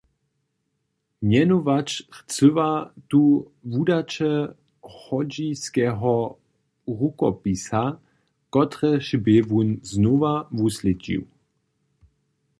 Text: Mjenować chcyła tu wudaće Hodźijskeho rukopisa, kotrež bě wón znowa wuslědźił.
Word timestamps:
Mjenować 1.21 2.03
chcyła 2.15 2.93
tu 3.11 3.23
wudaće 3.73 4.29
Hodźijskeho 4.99 6.13
rukopisa, 6.99 7.83
kotrež 8.53 9.07
bě 9.25 9.37
wón 9.49 9.69
znowa 9.91 10.33
wuslědźił. 10.57 11.21